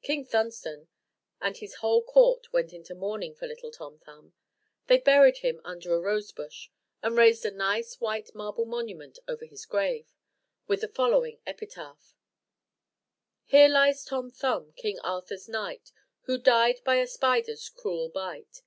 [0.00, 0.86] King Thunstone
[1.40, 4.32] and his whole court went into mourning for little Tom Thumb.
[4.86, 6.68] They buried him under a rosebush,
[7.02, 10.14] and raised a nice white marble monument over his grave,
[10.68, 12.14] with the following epitaph:
[13.44, 15.90] "Here lies Tom Thumb, King Arthur's knight,
[16.26, 18.62] Who died by a spider's cruel bite.